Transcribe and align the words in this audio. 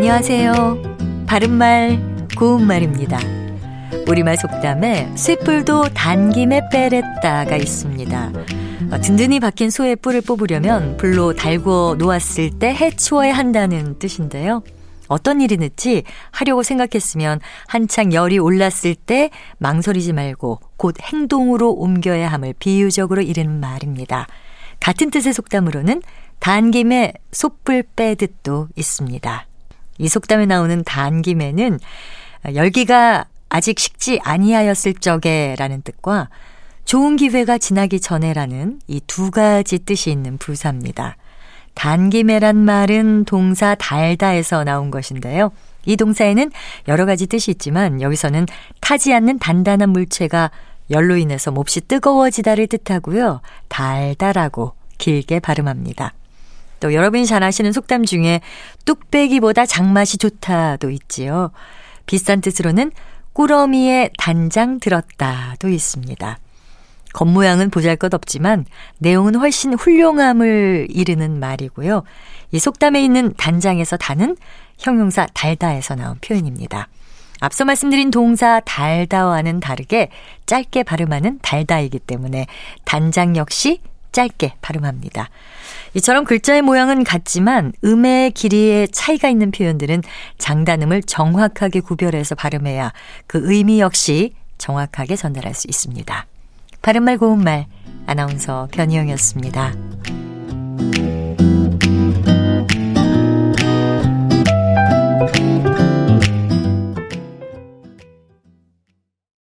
안녕하세요. 0.00 1.26
바른말, 1.26 2.26
고운말입니다. 2.34 3.18
우리말 4.08 4.38
속담에 4.38 5.14
쇠뿔도 5.14 5.90
단김에 5.92 6.70
빼랬다가 6.72 7.54
있습니다. 7.58 8.32
어, 8.92 9.00
든든히 9.02 9.40
박힌 9.40 9.68
소의 9.68 9.96
뿔을 9.96 10.22
뽑으려면 10.22 10.96
불로 10.96 11.34
달궈 11.34 11.96
놓았을 11.98 12.58
때 12.58 12.74
해치워야 12.74 13.34
한다는 13.34 13.98
뜻인데요. 13.98 14.62
어떤 15.08 15.42
일이 15.42 15.58
늦지 15.58 16.04
하려고 16.30 16.62
생각했으면 16.62 17.38
한창 17.66 18.14
열이 18.14 18.38
올랐을 18.38 18.94
때 18.94 19.28
망설이지 19.58 20.14
말고 20.14 20.60
곧 20.78 20.96
행동으로 20.98 21.72
옮겨야 21.72 22.32
함을 22.32 22.54
비유적으로 22.58 23.20
이르는 23.20 23.60
말입니다. 23.60 24.26
같은 24.80 25.10
뜻의 25.10 25.34
속담으로는 25.34 26.00
단김에 26.38 27.12
솥불 27.32 27.84
빼듯도 27.94 28.68
있습니다. 28.76 29.49
이 30.00 30.08
속담에 30.08 30.46
나오는 30.46 30.82
단김에는 30.82 31.78
열기가 32.54 33.26
아직 33.50 33.78
식지 33.78 34.18
아니하였을 34.24 34.94
적에라는 34.94 35.82
뜻과 35.82 36.30
좋은 36.86 37.16
기회가 37.16 37.58
지나기 37.58 38.00
전에라는 38.00 38.80
이 38.88 39.00
두 39.06 39.30
가지 39.30 39.78
뜻이 39.78 40.10
있는 40.10 40.38
부사입니다. 40.38 41.16
단김에란 41.74 42.56
말은 42.56 43.24
동사 43.26 43.74
달다에서 43.74 44.64
나온 44.64 44.90
것인데요. 44.90 45.52
이 45.84 45.96
동사에는 45.96 46.50
여러 46.88 47.06
가지 47.06 47.26
뜻이 47.26 47.50
있지만 47.52 48.00
여기서는 48.00 48.46
타지 48.80 49.12
않는 49.14 49.38
단단한 49.38 49.90
물체가 49.90 50.50
열로 50.90 51.16
인해서 51.16 51.50
몹시 51.50 51.80
뜨거워지다를 51.82 52.66
뜻하고요. 52.66 53.40
달다라고 53.68 54.72
길게 54.98 55.40
발음합니다. 55.40 56.12
또 56.80 56.92
여러분이 56.94 57.26
잘 57.26 57.42
아시는 57.42 57.72
속담 57.72 58.04
중에 58.04 58.40
뚝배기보다 58.84 59.66
장맛이 59.66 60.18
좋다도 60.18 60.90
있지요. 60.90 61.50
비싼 62.06 62.40
뜻으로는 62.40 62.90
꾸러미에 63.32 64.10
단장 64.18 64.80
들었다도 64.80 65.68
있습니다. 65.68 66.38
겉모양은 67.12 67.70
보잘 67.70 67.96
것 67.96 68.14
없지만 68.14 68.64
내용은 68.98 69.34
훨씬 69.34 69.74
훌륭함을 69.74 70.88
이르는 70.90 71.38
말이고요. 71.40 72.02
이 72.52 72.58
속담에 72.58 73.02
있는 73.02 73.34
단장에서 73.36 73.96
다는 73.96 74.36
형용사 74.78 75.26
달다에서 75.34 75.94
나온 75.94 76.18
표현입니다. 76.20 76.88
앞서 77.40 77.64
말씀드린 77.64 78.10
동사 78.10 78.60
달다와는 78.60 79.60
다르게 79.60 80.10
짧게 80.46 80.82
발음하는 80.82 81.38
달다이기 81.42 81.98
때문에 82.00 82.46
단장 82.84 83.36
역시 83.36 83.80
짧게 84.12 84.54
발음합니다. 84.60 85.28
이처럼 85.94 86.24
글자의 86.24 86.62
모양은 86.62 87.04
같지만 87.04 87.72
음의 87.84 88.32
길이의 88.32 88.88
차이가 88.88 89.28
있는 89.28 89.50
표현들은 89.50 90.02
장단음을 90.38 91.02
정확하게 91.02 91.80
구별해서 91.80 92.34
발음해야 92.34 92.92
그 93.26 93.40
의미 93.44 93.80
역시 93.80 94.34
정확하게 94.58 95.16
전달할 95.16 95.54
수 95.54 95.66
있습니다. 95.68 96.26
바른말 96.82 97.18
고운말 97.18 97.66
아나운서 98.06 98.68
변희영이었습니다. 98.72 100.19